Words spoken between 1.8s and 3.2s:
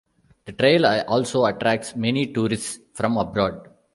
many tourists from